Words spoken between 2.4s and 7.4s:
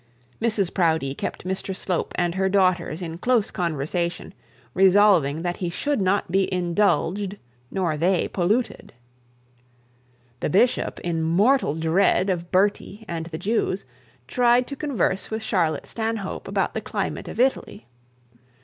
daughters in close conversation, resolving that he should not be indulged,